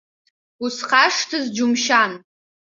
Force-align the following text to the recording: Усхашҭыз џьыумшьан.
Усхашҭыз 0.65 1.45
џьыумшьан. 1.55 2.11